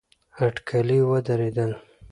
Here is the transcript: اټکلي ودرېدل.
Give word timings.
اټکلي 0.45 0.99
ودرېدل. 1.09 1.71